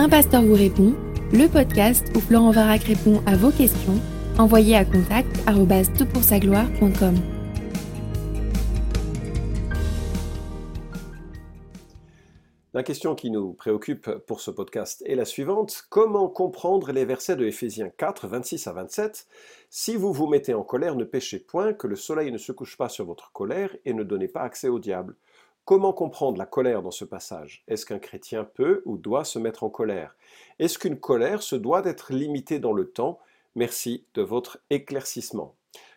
[0.00, 0.94] Un pasteur vous répond,
[1.32, 4.00] le podcast où Florent Varac répond à vos questions,
[4.38, 5.26] envoyez à contact
[6.40, 7.16] gloire.com
[12.74, 15.86] La question qui nous préoccupe pour ce podcast est la suivante.
[15.90, 19.26] Comment comprendre les versets de Éphésiens 4, 26 à 27
[19.68, 22.76] Si vous vous mettez en colère, ne péchez point, que le soleil ne se couche
[22.76, 25.16] pas sur votre colère et ne donnez pas accès au diable.
[25.68, 27.62] Comment comprendre la colère dans ce passage?
[27.68, 30.16] Est-ce qu'un chrétien peut ou doit se mettre en colère?
[30.58, 33.18] Est-ce qu'une colère se doit d'être limitée dans le temps?
[33.54, 35.56] Merci de votre éclaircissement.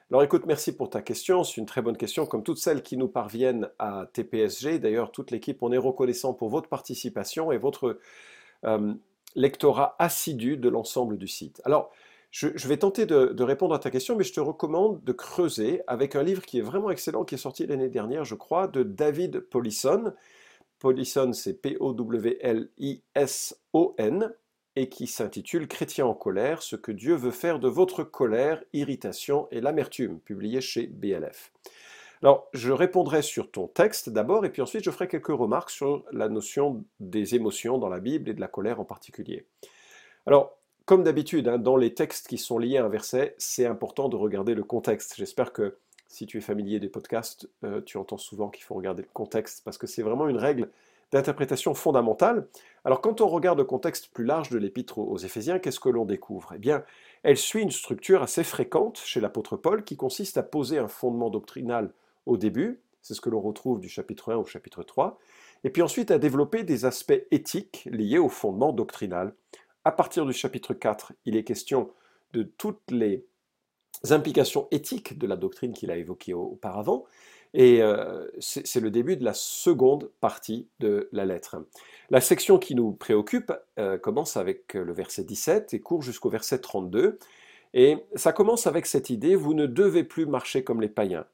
[0.10, 1.46] Alors écoute, merci pour ta question.
[1.46, 4.80] C'est une très bonne question, comme toutes celles qui nous parviennent à TPSG.
[4.80, 7.98] D'ailleurs, toute l'équipe, on est reconnaissant pour votre participation et votre
[8.66, 8.94] euh,
[9.36, 11.62] lectorat assidu de l'ensemble du site.
[11.64, 11.92] Alors,
[12.32, 16.16] je, vais tenter de, répondre à ta question, mais je te recommande de creuser avec
[16.16, 19.42] un livre qui est vraiment excellent, qui est sorti l'année dernière, je crois, de David
[19.42, 20.14] Polisson.
[20.80, 21.94] Polisson, c'est P-O-W-L-I-S-O-N
[24.78, 29.50] et qui s'intitule Chrétien en colère, ce que Dieu veut faire de votre colère, irritation
[29.52, 31.52] et l'amertume, publié chez BLF.
[32.24, 36.06] Alors, je répondrai sur ton texte d'abord, et puis ensuite je ferai quelques remarques sur
[36.14, 39.46] la notion des émotions dans la Bible et de la colère en particulier.
[40.26, 40.58] Alors,
[40.92, 44.18] comme d'habitude, hein, dans les textes qui sont liés à un verset, c'est important de
[44.18, 45.16] regarder le contexte.
[45.16, 45.78] J'espère que
[46.10, 49.64] si tu es familier des podcasts, euh, tu entends souvent qu'il faut regarder le contexte,
[49.64, 50.70] parce que c'est vraiment une règle
[51.14, 52.50] d'interprétation fondamentale.
[52.84, 56.04] Alors quand on regarde le contexte plus large de l'épître aux Éphésiens, qu'est-ce que l'on
[56.04, 56.52] découvre?
[56.56, 56.84] Eh bien,
[57.24, 61.30] elle suit une structure assez fréquente chez l'apôtre Paul qui consiste à poser un fondement
[61.30, 61.94] doctrinal
[62.26, 65.18] au début, c'est ce que l'on retrouve du chapitre 1 au chapitre 3,
[65.64, 69.34] et puis ensuite à développer des aspects éthiques liés au fondement doctrinal.
[69.84, 71.92] À partir du chapitre 4, il est question
[72.34, 73.26] de toutes les
[74.10, 77.06] implications éthiques de la doctrine qu'il a évoquée auparavant,
[77.54, 81.58] et euh, c'est le début de la seconde partie de la lettre.
[82.10, 86.60] La section qui nous préoccupe euh, commence avec le verset 17 et court jusqu'au verset
[86.60, 87.20] 32.
[87.74, 91.26] Et ça commence avec cette idée, vous ne devez plus marcher comme les païens.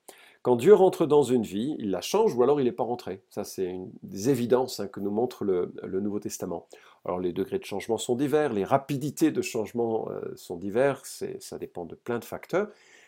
[0.42, 3.22] Quand Dieu rentre dans une vie, il la change ou alors il n'est pas rentré.
[3.30, 6.68] Ça, c'est une des évidences hein, que nous montre le, Nouveau Testament.
[7.06, 11.58] Alors, les degrés de changement sont divers, les rapidités de changement euh, sont diverses, ça
[11.58, 12.68] dépend de plein de facteurs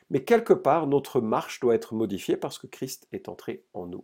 [0.09, 4.03] mais quelque part, notre marche doit être modifiée parce que Christ est entré en nous.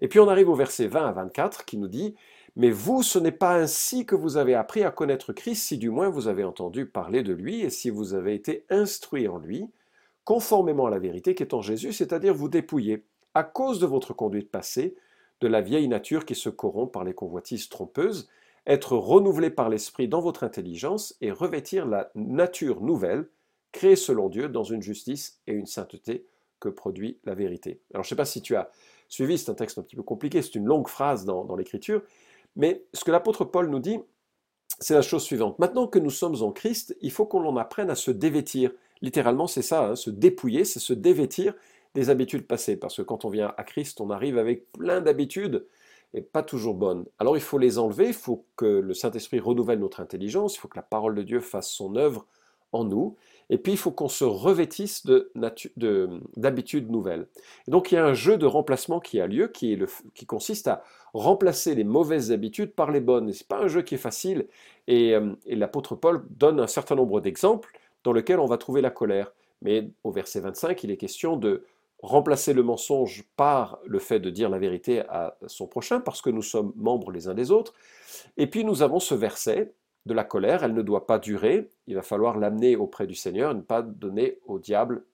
[0.00, 2.14] Et puis on arrive au verset 20 à 24 qui nous dit,
[2.56, 5.90] Mais vous, ce n'est pas ainsi que vous avez appris à connaître Christ, si du
[5.90, 9.68] moins vous avez entendu parler de lui et si vous avez été instruit en lui,
[10.24, 13.04] conformément à la vérité qui est en Jésus, c'est-à-dire vous dépouiller,
[13.34, 14.96] à cause de votre conduite passée,
[15.40, 18.28] de la vieille nature qui se corrompt par les convoitises trompeuses,
[18.66, 23.28] être renouvelé par l'Esprit dans votre intelligence et revêtir la nature nouvelle,
[23.72, 26.26] créé selon Dieu dans une justice et une sainteté
[26.58, 27.80] que produit la vérité.
[27.94, 28.70] Alors je ne sais pas si tu as
[29.08, 32.02] suivi, c'est un texte un petit peu compliqué, c'est une longue phrase dans, l'Écriture,
[32.56, 33.98] mais ce que l'apôtre Paul nous dit,
[34.78, 35.58] c'est la chose suivante.
[35.58, 38.72] Maintenant que nous sommes en Christ, il faut qu'on apprenne à se dévêtir.
[39.02, 41.54] Littéralement, c'est ça, hein, se dépouiller, c'est se dévêtir
[41.94, 42.76] des habitudes passées.
[42.76, 45.66] Parce que quand on vient à Christ, on arrive avec plein d'habitudes
[46.12, 47.04] et pas toujours bonnes.
[47.18, 50.68] Alors il faut les enlever, il faut que le Saint-Esprit renouvelle notre intelligence, il faut
[50.68, 52.26] que la parole de Dieu fasse son œuvre
[52.72, 53.16] en nous.
[53.52, 55.04] Et puis, il faut qu'on se revêtisse
[56.36, 57.26] d'habitudes nouvelles.
[57.66, 59.76] Et donc, il y a un jeu de remplacement qui a lieu, qui,
[60.26, 63.32] consiste à remplacer les mauvaises habitudes par les bonnes.
[63.32, 64.46] Ce n'est pas un jeu qui est facile.
[64.88, 67.72] Euh, et l'apôtre Paul donne un certain nombre d'exemples
[68.04, 69.32] dans lesquels on va trouver la colère.
[69.62, 71.64] Mais au verset 25, il est question de
[72.02, 76.30] remplacer le mensonge par le fait de dire la vérité à son prochain, parce que
[76.30, 77.74] nous sommes membres les uns des autres.
[78.36, 79.72] Et puis nous avons ce verset
[80.06, 83.54] de la colère, elle ne doit pas durer, il va falloir l'amener auprès du Seigneur,
[83.54, 85.04] ne pas donner au diable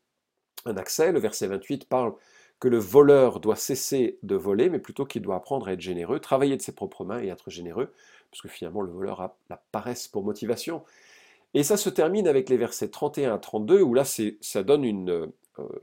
[0.64, 1.10] un accès.
[1.10, 2.14] Le verset 28 parle
[2.60, 6.20] que le voleur doit cesser de voler, mais plutôt qu'il doit apprendre à être généreux,
[6.20, 7.92] travailler de ses propres mains et être généreux,
[8.30, 10.82] parce que finalement le voleur a la paresse pour motivation.
[11.56, 15.08] Et ça se termine avec les versets 31 à 32, où là ça donne une,
[15.08, 15.26] euh,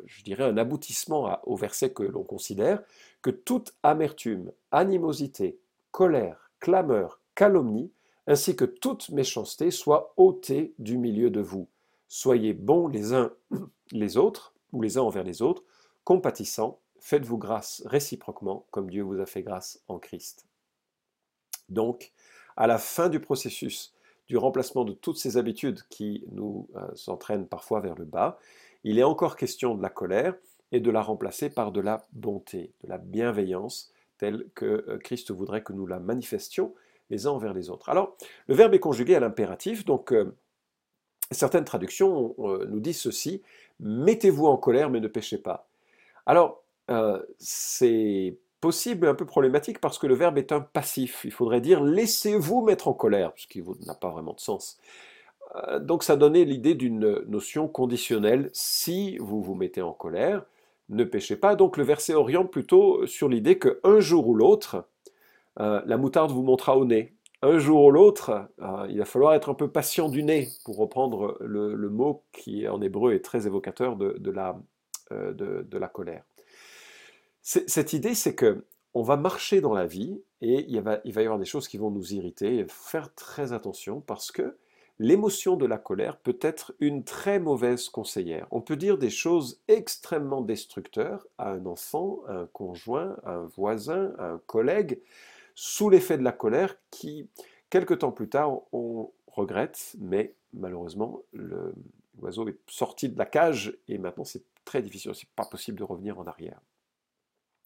[0.05, 2.83] je dirais un aboutissement au verset que l'on considère,
[3.23, 5.57] que toute amertume, animosité,
[5.89, 7.91] colère, clameur, calomnie,
[8.27, 11.67] ainsi que toute méchanceté soit ôtée du milieu de vous.
[12.07, 13.33] Soyez bons les uns
[13.91, 15.63] les autres, ou les uns envers les autres,
[16.03, 20.45] compatissants, faites-vous grâce réciproquement, comme Dieu vous a fait grâce en Christ.
[21.69, 22.13] Donc,
[22.57, 23.92] à la fin du processus
[24.27, 28.37] du remplacement de toutes ces habitudes qui nous euh, entraînent parfois vers le bas,
[28.83, 30.35] il est encore question de la colère
[30.71, 35.31] et de la remplacer par de la bonté, de la bienveillance, telle que euh, Christ
[35.31, 36.73] voudrait que nous la manifestions
[37.09, 37.89] les uns envers les autres.
[37.89, 38.15] Alors,
[38.47, 40.35] le verbe est conjugué à l'impératif, donc euh,
[41.31, 43.41] certaines traductions nous disent ceci,
[43.79, 45.67] mettez-vous en colère mais ne péchez pas.
[46.25, 46.63] Alors,
[47.39, 51.25] c'est possible, un peu problématique parce que le verbe est un passif.
[51.25, 54.79] Il faudrait dire laissez-vous mettre en colère, ce qui n'a pas vraiment de sens.
[55.55, 58.49] Euh, donc ça donnait l'idée d'une notion conditionnelle.
[58.53, 60.45] Si vous vous mettez en colère,
[60.87, 61.55] ne péchez pas.
[61.55, 64.85] Donc le verset oriente plutôt sur l'idée qu'un jour ou l'autre,
[65.59, 67.13] euh, la moutarde vous montera au nez.
[67.41, 70.77] Un jour ou l'autre, euh, il va falloir être un peu patient du nez, pour
[70.77, 76.23] reprendre le, mot qui en hébreu est très évocateur de la colère.
[77.43, 81.39] Cette idée, c'est que on va marcher dans la vie et il va, y avoir
[81.39, 82.65] des choses qui vont nous irriter.
[82.69, 84.57] Faire très attention parce que
[84.97, 88.47] l'émotion de la colère peut être une très mauvaise conseillère.
[88.51, 93.45] On peut dire des choses extrêmement destructeurs à un enfant, à un conjoint, à un
[93.57, 95.01] voisin, à un collègue,
[95.55, 97.27] sous l'effet de la colère qui,
[97.69, 103.97] quelque temps plus tard, on regrette, mais malheureusement, l'oiseau est sorti de la cage et
[103.97, 106.61] maintenant c'est très difficile, c'est pas possible de revenir en arrière.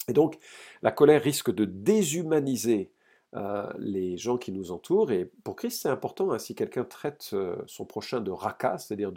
[0.08, 0.38] Et donc,
[0.82, 2.92] la colère risque de déshumaniser
[3.36, 5.12] euh, les gens qui nous entourent.
[5.12, 9.12] Et pour Christ, c'est important, hein, si quelqu'un traite euh, son prochain de raca, c'est-à-dire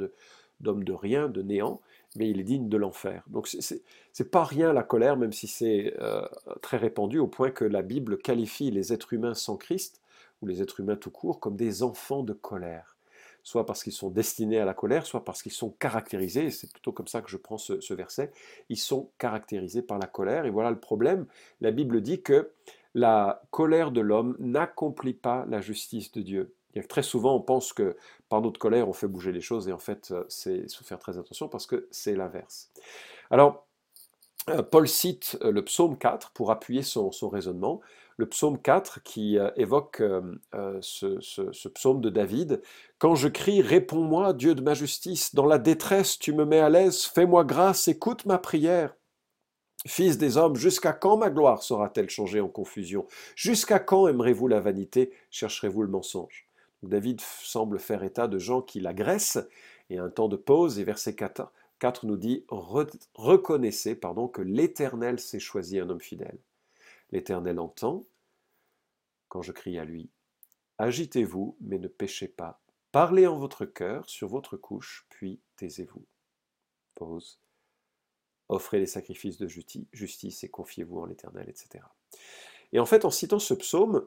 [0.61, 1.81] d'homme de, rien, de néant,
[2.17, 3.23] mais il est digne de l'enfer.
[3.29, 6.27] Donc c'est pas rien la colère, même si c'est euh,
[6.61, 10.01] très répandu, au point que la Bible qualifie les êtres humains sans Christ,
[10.43, 12.97] ou les êtres humains tout court, comme des enfants de colère
[13.43, 16.71] soit parce qu'ils sont destinés à la colère, soit parce qu'ils sont caractérisés, et c'est
[16.73, 18.33] plutôt comme ça que je prends ce, verset,
[18.69, 20.45] ils sont caractérisés par la colère.
[20.47, 21.27] Et voilà le problème,
[21.61, 22.53] la Bible dit que
[22.95, 26.55] la colère de l'homme n'accomplit pas la justice de Dieu.
[26.89, 27.97] Très souvent, on pense que
[28.29, 31.01] par notre colère, on fait bouger les choses, et en fait, euh, c'est faut faire
[31.01, 32.71] très attention parce que c'est l'inverse.
[33.31, 33.67] Alors,
[34.49, 37.81] euh, Paul cite euh, le psaume 4 pour appuyer son raisonnement
[38.21, 40.21] le psaume 4 qui euh, évoque euh,
[40.55, 42.61] euh, ce, psaume de David.
[42.99, 46.69] Quand je crie, réponds-moi, Dieu de ma justice, dans la détresse, tu me mets à
[46.69, 48.95] l'aise, fais-moi grâce, écoute ma prière.
[49.87, 53.07] Fils des hommes, jusqu'à quand ma gloire sera-t-elle changée en confusion?
[53.35, 55.11] Jusqu'à quand aimerez-vous la vanité?
[55.31, 56.47] Chercherez-vous le mensonge
[56.83, 59.39] David semble faire état de gens qui l'agressent,
[59.89, 62.45] et un temps de pause, et verset 4, 4 nous dit
[63.15, 66.39] Reconnaissez pardon, que l'Éternel s'est choisi un homme fidèle.
[67.13, 68.05] L'Éternel entend
[69.31, 70.11] quand je crie à lui.
[70.77, 72.61] Agitez-vous, mais ne péchez pas.
[72.93, 76.05] Parlez en votre cœur sur votre couche, puis taisez-vous.
[76.95, 77.41] Pause.
[78.49, 81.85] Offrez les sacrifices de justice et confiez-vous en l'Éternel, etc.
[82.73, 84.07] Et en fait, en citant ce psaume,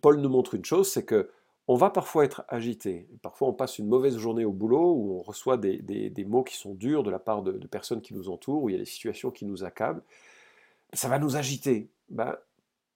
[0.00, 1.30] Paul nous montre une chose, c'est que
[1.68, 3.08] on va parfois être agité.
[3.22, 6.74] Parfois, on passe une mauvaise journée au boulot où on reçoit des, mots qui sont
[6.74, 9.30] durs de la part de, personnes qui nous entourent, où il y a des situations
[9.30, 10.02] qui nous accablent
[10.92, 11.90] ça va nous agiter.
[12.08, 12.36] Ben,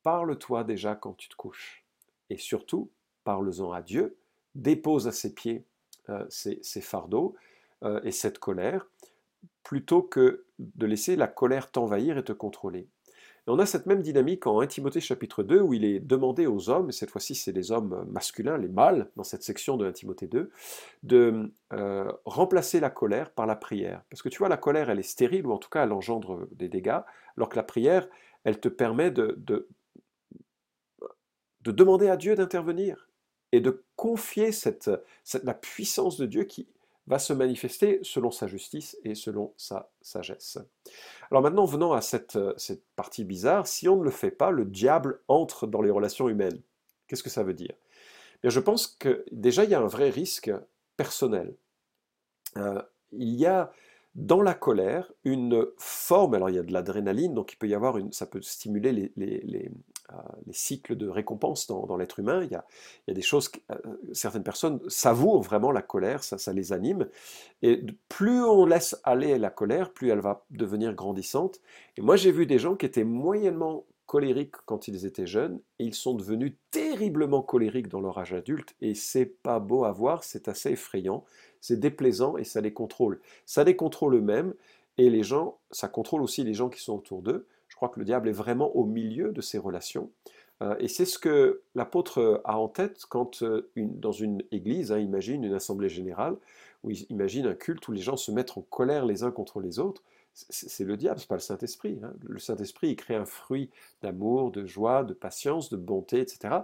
[0.03, 1.85] parle-toi déjà quand tu te couches.
[2.29, 2.91] Et surtout,
[3.25, 4.17] parle-en à Dieu,
[4.55, 5.65] dépose à ses pieds
[6.09, 7.35] euh, ces, fardeaux
[7.83, 8.87] euh, et cette colère,
[9.63, 12.89] plutôt que de laisser la colère t'envahir et te contrôler
[13.47, 16.71] on a cette même dynamique en 1 Timothée chapitre 2 où il est demandé aux
[16.71, 19.93] hommes, et cette fois-ci c'est les hommes masculins, les mâles, dans cette section de 1
[19.93, 20.51] Timothée 2,
[21.03, 24.03] de euh, remplacer la colère par la prière.
[24.11, 26.47] Parce que tu vois, la colère, elle est stérile, ou en tout cas elle engendre
[26.53, 27.01] des dégâts,
[27.37, 28.09] alors que la prière,
[28.45, 29.69] elle te permet de,
[31.65, 33.09] demander à Dieu d'intervenir
[33.53, 34.91] et de confier cette,
[35.43, 36.69] la puissance de Dieu qui,
[37.11, 40.59] va se manifester selon sa justice et selon sa sagesse.
[41.31, 44.65] Alors maintenant, venons à cette, cette partie bizarre, si on ne le fait pas, le
[44.65, 46.61] diable entre dans les relations humaines.
[47.09, 47.75] Qu'est-ce que ça veut dire?
[48.43, 50.53] Bien, Je pense que déjà, il y a un vrai risque
[50.97, 51.57] personnel.
[52.57, 52.81] Euh,
[53.11, 53.73] il y a
[54.15, 57.75] dans la colère une forme, alors il y a de l'adrénaline, donc il peut y
[57.75, 59.71] avoir une, ça peut stimuler les,
[60.13, 62.43] euh, cycles de récompense dans, l'être humain.
[62.45, 62.65] Il y, a,
[63.15, 63.77] des choses, euh,
[64.13, 67.09] certaines personnes savourent vraiment la colère, ça, ça les anime.
[67.63, 71.61] Et plus on laisse aller la colère, plus elle va devenir grandissante.
[71.97, 75.85] Et moi j'ai vu des gens qui étaient moyennement colériques quand ils étaient jeunes, et
[75.85, 80.25] ils sont devenus terriblement colériques dans leur âge adulte, et c'est pas beau à voir,
[80.25, 81.25] c'est assez effrayant,
[81.61, 83.21] c'est déplaisant et ça les contrôle.
[83.47, 84.53] Ça les contrôle eux-mêmes,
[84.99, 87.47] et les gens, ça contrôle aussi les gens qui sont autour d'eux.
[87.81, 90.11] Crois que le diable est vraiment au milieu de ces relations.
[90.61, 94.99] Euh, et c'est ce que l'apôtre a en tête quand, euh, dans une église, hein,
[94.99, 96.37] imagine une assemblée générale,
[96.85, 99.79] il imagine un culte où les gens se mettent en colère les uns contre les
[99.79, 100.03] autres
[100.35, 101.99] c'est le diable, c'est pas le Saint-Esprit.
[102.03, 102.13] Hein.
[102.23, 103.71] Le Saint-Esprit, il crée un fruit
[104.03, 106.59] d'amour, de joie, de patience, de bonté, etc.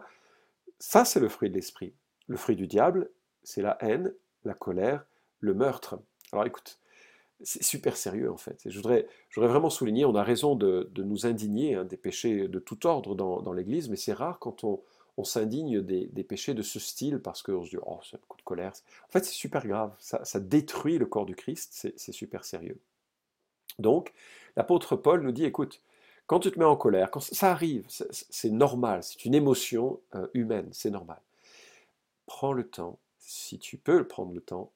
[0.78, 1.94] Ça, c'est le fruit de l'Esprit.
[2.28, 3.10] Le fruit du diable,
[3.42, 5.06] c'est la haine, la colère,
[5.40, 5.98] le meurtre.
[6.32, 6.78] Alors écoute,
[7.42, 8.62] c'est super sérieux en fait.
[8.64, 12.86] je voudrais, vraiment souligner, on a raison de, nous indigner hein, des péchés de tout
[12.86, 14.82] ordre dans, l'Église, mais c'est rare quand on,
[15.24, 18.42] s'indigne des, péchés de ce style parce qu'on se dit, oh, c'est un coup de
[18.42, 18.72] colère.
[19.08, 19.92] En fait, c'est super grave.
[19.98, 22.78] ça détruit le corps du Christ, c'est super sérieux.
[23.78, 24.12] Donc,
[24.56, 25.82] l'apôtre Paul nous dit, écoute,
[26.26, 30.26] Quand tu te mets en colère, quand ça arrive, c'est normal, c'est une émotion euh,
[30.34, 31.20] humaine, c'est normal.
[32.26, 34.72] Prends le temps, si tu peux prendre le temps,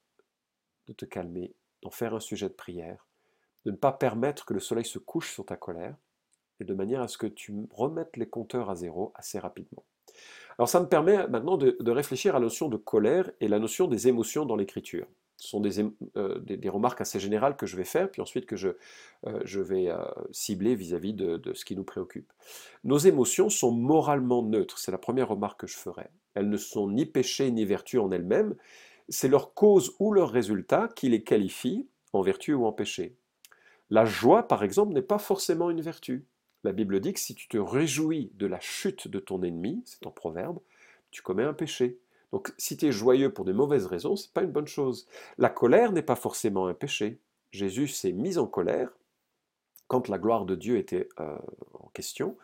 [0.87, 3.07] de te calmer, d'en faire un sujet de prière,
[3.65, 5.97] de ne pas permettre que le soleil se couche sur ta colère,
[6.61, 9.85] et de manière à ce que tu remettes les compteurs à zéro assez rapidement.
[10.59, 13.87] Alors ça me permet maintenant de, réfléchir à la notion de colère et la notion
[13.87, 15.07] des émotions dans l'écriture.
[15.39, 15.81] Ce sont des,
[16.19, 18.69] euh, remarques assez générales que je vais faire, puis ensuite que je,
[19.27, 22.31] euh, vais euh, cibler vis-à-vis de, de, ce qui nous préoccupe.
[22.85, 26.09] Nos émotions sont moralement neutres, c'est la première remarque que je ferai.
[26.35, 28.55] Elles ne sont ni péché ni vertu en elles-mêmes,
[29.11, 33.17] c'est leur cause ou leur résultat qui les qualifie en vertu ou en péché.
[33.91, 36.25] La joie, par exemple, n'est pas forcément une vertu.
[36.63, 40.07] La Bible dit que si tu te réjouis de la chute de ton ennemi, c'est
[40.07, 40.61] en proverbe,
[41.11, 41.99] tu commets un péché.
[42.33, 45.09] Donc si tu es joyeux pour de mauvaises raisons, ce n'est pas une bonne chose.
[45.39, 47.21] La colère n'est pas forcément un péché.
[47.51, 48.91] Jésus s'est mis en colère
[49.91, 51.37] quand la gloire de Dieu était euh,
[51.75, 52.37] en question,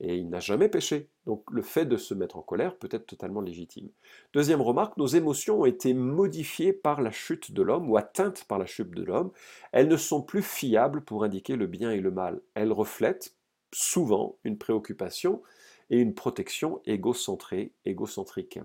[0.00, 1.10] et il n'a jamais péché.
[1.26, 3.90] Donc le fait de se mettre en colère peut être totalement légitime.
[4.32, 8.58] Deuxième remarque, nos émotions ont été modifiées par la chute de l'homme ou atteintes par
[8.58, 9.32] la chute de l'homme.
[9.72, 12.40] Elles ne sont plus fiables pour indiquer le bien et le mal.
[12.54, 13.36] Elles reflètent
[13.70, 15.42] souvent une préoccupation
[15.90, 18.60] et une protection égocentrée, égocentrique.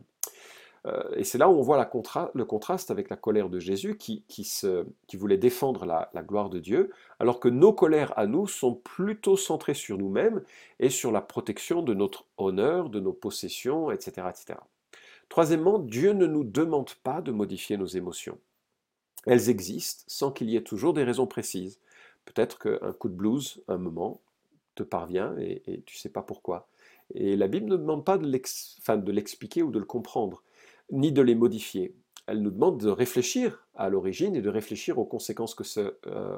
[0.85, 1.89] Euh, et c'est là où on voit
[2.33, 4.23] le contraste avec la colère de Jésus qui,
[5.13, 9.73] voulait défendre la, gloire de Dieu, alors que nos colères à nous sont plutôt centrées
[9.73, 10.41] sur nous-mêmes
[10.79, 14.59] et sur la protection de notre honneur, de nos possessions, etc., etc.
[15.27, 18.37] Troisièmement, Dieu ne nous demande pas de modifier nos émotions.
[19.25, 21.79] Elles existent sans qu'il y ait toujours des raisons précises.
[22.25, 24.21] Peut-être qu'un coup de blues, un moment,
[24.75, 26.67] te parvient et, tu ne sais pas pourquoi.
[27.13, 30.43] Et la Bible ne demande pas de l'expliquer ou de le comprendre,
[30.91, 31.95] ni de les modifier.
[32.29, 35.63] Elle nous demande de réfléchir à l'origine et de réfléchir aux conséquences que,
[36.05, 36.37] euh,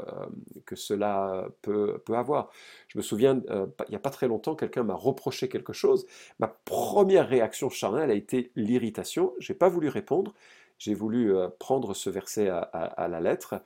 [0.74, 2.50] cela peut, avoir.
[2.88, 6.06] Je me souviens, euh, il n'y a pas très longtemps, quelqu'un m'a reproché quelque chose.
[6.40, 9.34] Ma première réaction charnelle a été l'irritation.
[9.40, 10.34] Je n'ai pas voulu répondre.
[10.78, 13.62] J'ai voulu euh, prendre ce verset à, à la lettre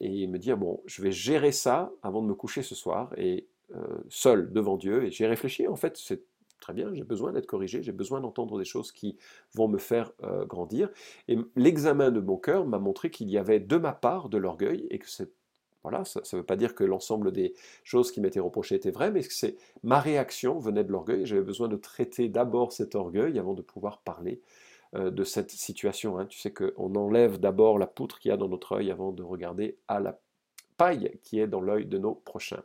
[0.00, 3.12] et me dire, bon, je vais gérer ça avant de me coucher ce soir.
[3.16, 3.48] Et
[4.08, 6.22] seul devant Dieu, et j'ai réfléchi, en fait, c'est
[6.60, 9.16] très bien, j'ai besoin d'être corrigé, j'ai besoin d'entendre des choses qui
[9.54, 10.90] vont me faire euh, grandir.
[11.28, 14.86] Et l'examen de mon cœur m'a montré qu'il y avait de ma part de l'orgueil,
[14.90, 15.30] et que c'est
[15.84, 19.12] voilà, ça ne veut pas dire que l'ensemble des choses qui m'étaient reprochées étaient vraies,
[19.12, 21.24] mais c'est ma réaction venait de l'orgueil.
[21.24, 24.42] J'avais besoin de traiter d'abord cet orgueil avant de pouvoir parler
[24.94, 26.18] euh, de cette situation.
[26.18, 26.26] Hein.
[26.26, 29.22] Tu sais qu'on enlève d'abord la poutre qu'il y a dans notre œil avant de
[29.22, 30.18] regarder à la
[30.78, 32.62] paille qui est dans l'œil de nos prochains.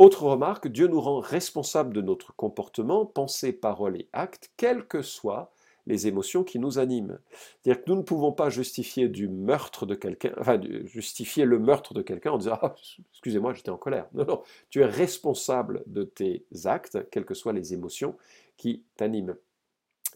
[0.00, 5.02] Autre remarque, Dieu nous rend responsables de notre comportement, pensée, parole et acte, quelles que
[5.02, 5.52] soient
[5.86, 7.18] les émotions qui nous animent.
[7.62, 11.94] C'est-à-dire que nous ne pouvons pas justifier du meurtre de quelqu'un, enfin justifier le meurtre
[11.94, 12.74] de quelqu'un en disant ah,
[13.12, 14.08] excusez-moi, j'étais en colère.
[14.14, 18.16] Non, non, tu es responsable de tes actes, quelles que soient les émotions
[18.56, 19.36] qui t'animent.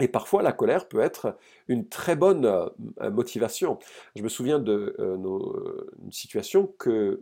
[0.00, 1.36] Et parfois, la colère peut être
[1.66, 3.78] une très bonne euh, motivation.
[4.14, 7.16] Je me souviens d'une euh, situation euh,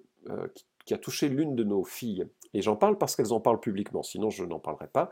[0.85, 2.26] qui a touché l'une de nos filles.
[2.54, 5.11] Et j'en parle parce qu'elles en parlent publiquement, sinon je n'en parlerai pas.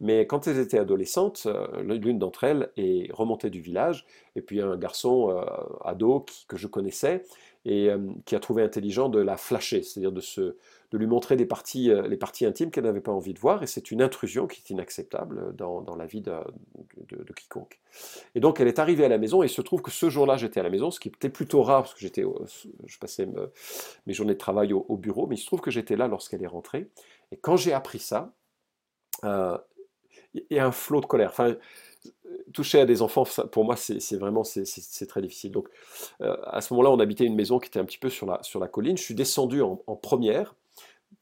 [0.00, 1.46] Mais quand elles étaient adolescentes,
[1.82, 5.28] l'une d'entre elles est remontée du village, et puis un garçon
[5.84, 7.24] ado que je connaissais,
[7.66, 10.56] et euh, qui a trouvé intelligent de la flasher, c'est-à-dire de,
[10.92, 14.00] lui montrer parties, les parties intimes qu'elle n'avait pas envie de voir, et c'est une
[14.00, 16.32] intrusion qui est inacceptable dans, la vie de,
[17.34, 17.80] quiconque.
[18.34, 20.38] Et donc elle est arrivée à la maison, et il se trouve que ce jour-là
[20.38, 22.24] j'étais à la maison, ce qui était plutôt rare, parce que j'étais,
[22.86, 23.28] je passais
[24.06, 26.42] mes journées de travail au, au bureau, mais il se trouve que j'étais là lorsqu'elle
[26.42, 26.88] est rentrée,
[27.30, 28.32] et quand j'ai appris ça,
[29.24, 31.32] il y a un flot de colère.
[32.52, 35.52] Toucher à des enfants, pour moi, c'est vraiment c'est très difficile.
[35.52, 35.68] Donc,
[36.20, 38.42] euh, à ce moment-là, on habitait une maison qui était un petit peu sur la,
[38.42, 38.96] sur la colline.
[38.96, 40.54] Je suis descendu en, première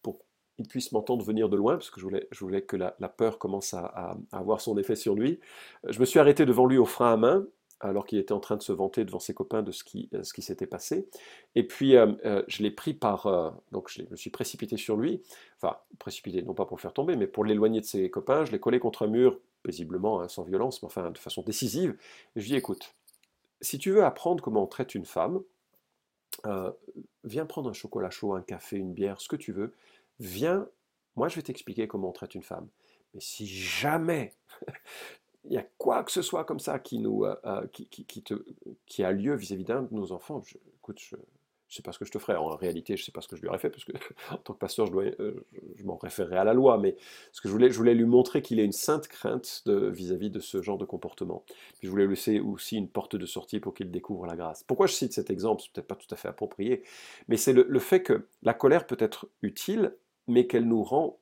[0.02, 0.18] pour
[0.56, 4.16] qu'il puisse m'entendre venir de loin, parce que je voulais, que la, peur commence à,
[4.32, 5.40] avoir son effet sur lui.
[5.88, 7.46] Je me suis arrêté devant lui au frein à main,
[7.80, 10.22] alors qu'il était en train de se vanter devant ses copains de ce qui, euh,
[10.22, 11.08] ce qui s'était passé.
[11.54, 13.60] Et puis, euh, je l'ai pris par...
[13.72, 15.22] donc, je, me suis précipité sur lui,
[15.60, 18.44] enfin, précipité, non pas pour le faire tomber, mais pour l'éloigner de ses copains.
[18.44, 21.96] Je l'ai collé contre un mur, paisiblement, hein, sans violence, mais enfin, de façon décisive.
[22.36, 22.94] Je dit, écoute,
[23.60, 25.42] si tu veux apprendre comment on traite une femme,
[27.24, 29.72] viens prendre un chocolat chaud, un café, une bière, ce que tu veux.
[30.20, 30.68] Viens,
[31.16, 32.68] moi, je vais t'expliquer comment on traite une femme.
[33.14, 34.34] Mais si jamais
[35.44, 38.34] il y a quoi que ce soit comme ça qui, nous, euh, euh, qui, te,
[38.86, 40.42] qui a lieu vis-à-vis d'un de nos enfants,
[40.76, 41.16] écoute, je
[41.74, 42.36] ne sais pas ce que je te ferais.
[42.36, 43.92] En réalité, je sais pas ce que je lui aurais fait, parce que
[44.30, 46.78] en tant que pasteur, je, euh, je, m'en référerais à la loi.
[46.78, 46.96] Mais
[47.32, 50.40] ce que je voulais, je voulais lui montrer qu'il a une sainte crainte vis-à-vis de,
[50.40, 51.44] ce genre de comportement.
[51.82, 54.62] Je voulais lui laisser aussi une porte de sortie pour qu'il découvre la grâce.
[54.62, 55.62] Pourquoi je cite cet exemple?
[55.62, 56.82] C'est peut-être pas tout à fait approprié,
[57.28, 59.94] mais c'est le, le fait que la colère peut être utile,
[60.26, 61.18] mais qu'elle nous rend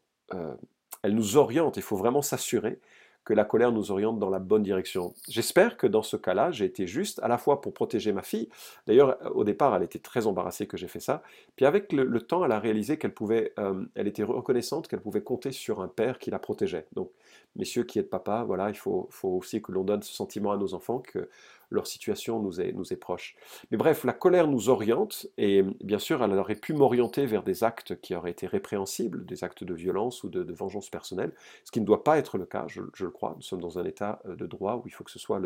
[1.02, 1.76] elle nous oriente.
[1.76, 2.80] Il faut vraiment s'assurer
[3.24, 5.14] que la colère nous oriente dans la bonne direction.
[5.28, 8.48] J'espère que dans ce cas-là, j'ai été juste à la fois pour protéger ma fille.
[8.86, 11.22] D'ailleurs, au départ, elle était très embarrassée que j'ai fait ça.
[11.56, 15.22] Puis avec le, temps, elle a réalisé qu'elle pouvait, euh, elle était reconnaissante qu'elle pouvait
[15.22, 16.86] compter sur un père qui la protégeait.
[16.92, 17.10] Donc,
[17.56, 20.74] messieurs qui êtes papa, voilà, il faut, aussi que l'on donne ce sentiment à nos
[20.74, 21.28] enfants que
[21.70, 23.34] leur situation nous est, est proche.
[23.70, 27.64] Mais bref, la colère nous oriente, et bien sûr, elle aurait pu m'orienter vers des
[27.64, 31.32] actes qui auraient été répréhensibles, des actes de violence ou de, vengeance personnelle,
[31.64, 33.34] ce qui ne doit pas être le cas, je, le crois.
[33.36, 35.40] Nous sommes dans un état euh, de droit où il faut que ce soit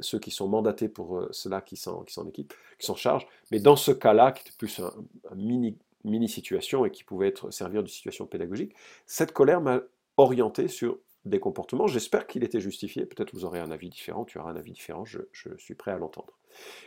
[0.00, 3.26] ceux qui sont mandatés pour euh, cela qui s'en équipent, qui s'en chargent.
[3.50, 4.92] Mais dans ce cas-là, qui était plus un,
[5.34, 8.74] mini mini-situation et qui pouvait être, servir de situation pédagogique,
[9.06, 9.80] cette colère m'a
[10.16, 11.86] orienté sur des comportements.
[11.86, 13.06] J'espère qu'il était justifié.
[13.06, 15.20] Peut-être vous aurez un avis différent, tu auras un avis différent, je,
[15.56, 16.38] suis prêt à l'entendre.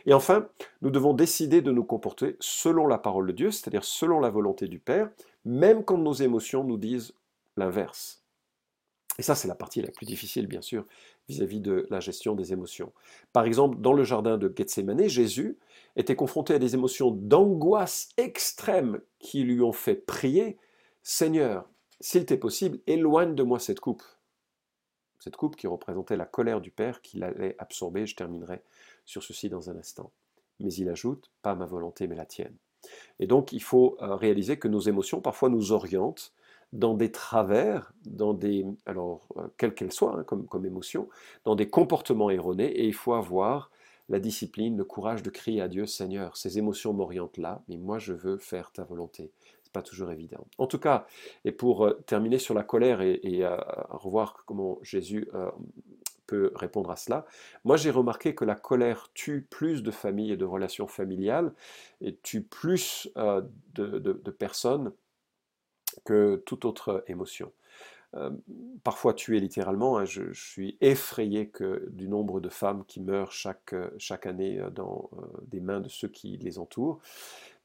[0.06, 0.48] Et enfin,
[0.80, 4.68] nous devons décider de nous comporter selon la parole de Dieu, c'est-à-dire selon la volonté
[4.68, 5.10] du Père,
[5.44, 7.12] même quand nos émotions nous disent
[7.56, 8.22] l'inverse.
[9.18, 10.84] Et ça, c'est la partie la plus difficile, bien sûr,
[11.28, 12.92] vis-à-vis de la gestion des émotions.
[13.32, 15.58] Par exemple, dans le jardin de Gethsemane, Jésus
[15.96, 20.56] était confronté à des émotions d'angoisse extrême qui lui ont fait prier,
[21.02, 21.68] Seigneur,
[22.00, 24.02] s'il t'est possible, éloigne de moi cette coupe
[25.18, 28.06] cette coupe qui représentait la colère du Père qu'il allait absorber.
[28.06, 28.62] Je terminerai
[29.04, 30.12] sur ceci dans un instant.
[30.60, 32.54] Mais il ajoute, pas ma volonté, mais la tienne.
[33.18, 36.32] Et donc il faut euh, réaliser que nos émotions parfois nous orientent
[36.72, 40.68] dans des travers, dans des, alors euh, quelles qu'elles soient hein, comme, comme
[41.44, 43.70] dans des comportements erronés, et il faut avoir
[44.08, 47.98] la discipline, le courage de crier à Dieu, Seigneur, ces émotions m'orientent là, mais moi
[47.98, 49.32] je veux faire ta volonté
[49.72, 50.46] pas toujours évident.
[50.58, 51.06] En tout cas,
[51.44, 53.56] et pour euh, terminer sur la colère et, euh,
[53.90, 55.50] revoir comment Jésus euh,
[56.26, 57.26] peut répondre à cela,
[57.64, 61.52] moi j'ai remarqué que la colère tue plus de familles et de relations familiales
[62.00, 63.10] et tue plus
[63.74, 64.92] de, personnes
[66.04, 67.50] que toute autre émotion.
[68.84, 69.96] parfois tuer littéralement.
[69.96, 75.10] Hein, je, suis effrayé que, du nombre de femmes qui meurent chaque, chaque année dans
[75.46, 77.00] des mains de ceux qui les entourent.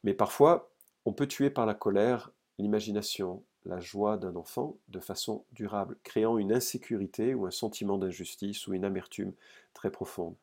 [0.04, 0.73] Mais parfois,
[1.06, 6.38] on peut tuer par la colère l'imagination, la joie d'un enfant de façon durable, créant
[6.38, 9.34] une insécurité ou un sentiment d'injustice ou une amertume
[9.74, 10.36] très profonde.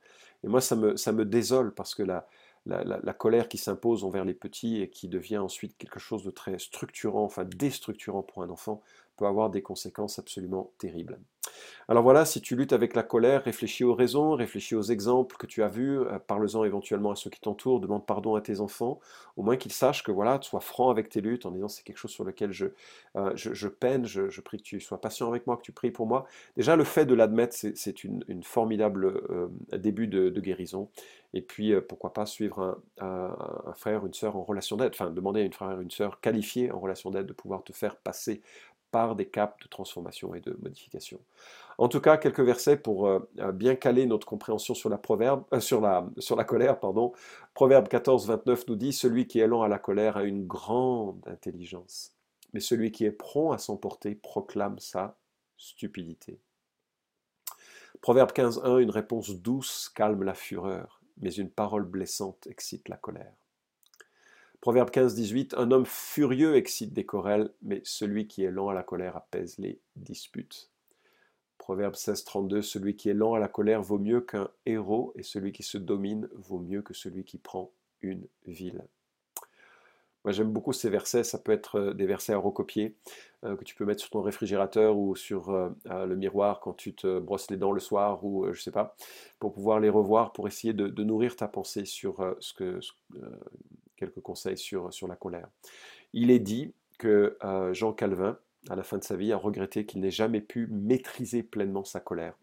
[0.42, 2.26] Et moi, ça me, désole parce que la,
[2.66, 6.58] la, colère qui s'impose envers les petits et qui devient ensuite quelque chose de très
[6.58, 8.82] structurant, enfin déstructurant pour un enfant,
[9.16, 11.18] peut avoir des conséquences absolument terribles.
[11.90, 15.46] Alors voilà, si tu luttes avec la colère, réfléchis aux raisons, réfléchis aux exemples que
[15.46, 19.00] tu as vus, euh, parle-en éventuellement à ceux qui t'entourent, demande pardon à tes enfants,
[19.36, 21.82] au moins qu'ils sachent que voilà, tu sois franc avec tes luttes en disant c'est
[21.82, 22.66] quelque chose sur lequel je,
[23.16, 26.06] euh, je, peine, je, prie que tu sois patient avec moi, que tu pries pour
[26.06, 26.26] moi.
[26.56, 30.88] Déjà, le fait de l'admettre, c'est une, formidable euh, début de, guérison.
[31.34, 33.36] Et puis, pourquoi pas suivre un,
[33.66, 36.70] un frère, une sœur en relation d'aide, enfin demander à une frère, une sœur qualifiée
[36.72, 38.42] en relation d'aide de pouvoir te faire passer
[38.90, 41.20] par des caps de transformation et de modification.
[41.78, 45.44] En tout cas, quelques versets pour euh, euh, bien caler notre compréhension sur la, proverbe,
[45.52, 46.78] euh, sur la, sur la colère.
[46.78, 47.12] Pardon.
[47.54, 51.22] Proverbe 14, 29 nous dit Celui qui est lent à la colère a une grande
[51.26, 52.12] intelligence,
[52.52, 55.16] mais celui qui est prompt à s'emporter proclame sa
[55.56, 56.38] stupidité.
[58.02, 62.96] Proverbe 15, 1 Une réponse douce calme la fureur, mais une parole blessante excite la
[62.96, 63.39] colère.
[64.60, 68.74] Proverbe 15, 18, Un homme furieux excite des querelles, mais celui qui est lent à
[68.74, 70.70] la colère apaise les disputes.
[71.56, 75.22] Proverbe 16, 32, Celui qui est lent à la colère vaut mieux qu'un héros, et
[75.22, 78.84] celui qui se domine vaut mieux que celui qui prend une ville.
[80.24, 82.94] Moi j'aime beaucoup ces versets, ça peut être euh, des versets à recopier,
[83.44, 86.94] euh, que tu peux mettre sur ton réfrigérateur ou sur euh, le miroir quand tu
[86.94, 88.94] te brosses les dents le soir ou je sais pas,
[89.38, 92.80] pour pouvoir les revoir, pour essayer de, nourrir ta pensée sur ce que,
[94.00, 95.48] quelques conseils sur, la colère.
[96.12, 99.86] Il est dit que euh, Jean Calvin, à la fin de sa vie, a regretté
[99.86, 102.34] qu'il n'ait jamais pu maîtriser pleinement sa colère.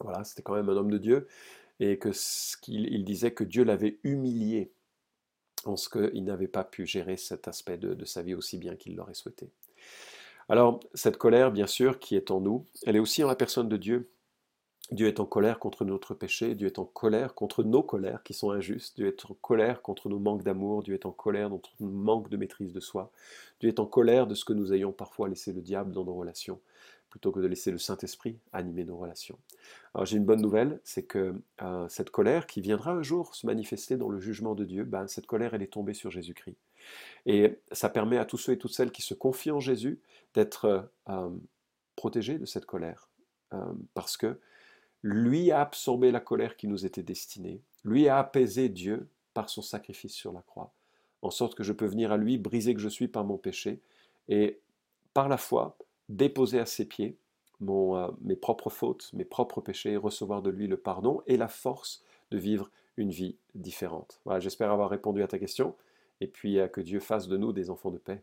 [0.00, 1.26] Voilà, c'était quand même un homme de Dieu,
[1.80, 2.10] et que
[2.60, 4.70] qu'il il disait que Dieu l'avait humilié
[5.64, 8.76] en ce qu'il n'avait pas pu gérer cet aspect de, de sa vie aussi bien
[8.76, 9.50] qu'il l'aurait souhaité.
[10.48, 13.68] Alors, cette colère, bien sûr, qui est en nous, elle est aussi en la personne
[13.68, 14.08] de Dieu.
[14.92, 18.34] Dieu est en colère contre notre péché, Dieu est en colère contre nos colères qui
[18.34, 21.70] sont injustes, Dieu est en colère contre nos manques d'amour, Dieu est en colère contre
[21.80, 23.10] nos manques de maîtrise de soi,
[23.58, 26.14] Dieu est en colère de ce que nous ayons parfois laissé le diable dans nos
[26.14, 26.60] relations,
[27.10, 29.38] plutôt que de laisser le Saint-Esprit animer nos relations.
[29.92, 33.44] Alors j'ai une bonne nouvelle, c'est que euh, cette colère qui viendra un jour se
[33.44, 36.58] manifester dans le jugement de Dieu, ben, cette colère elle est tombée sur Jésus-Christ.
[37.24, 39.98] Et ça permet à tous ceux et toutes celles qui se confient en Jésus
[40.34, 41.30] d'être euh,
[41.96, 43.08] protégés de cette colère,
[43.52, 44.38] euh, parce que
[45.06, 49.62] lui a absorbé la colère qui nous était destinée, lui a apaisé Dieu par son
[49.62, 50.72] sacrifice sur la croix,
[51.22, 53.80] en sorte que je peux venir à lui, brisé que je suis par mon péché,
[54.28, 54.58] et
[55.14, 55.76] par la foi,
[56.08, 57.16] déposer à ses pieds
[57.60, 62.02] mon, mes propres fautes, mes propres péchés, recevoir de lui le pardon et la force
[62.32, 64.20] de vivre une vie différente.
[64.24, 65.76] Voilà, j'espère avoir répondu à ta question
[66.20, 68.22] et puis que Dieu fasse de nous des enfants de paix.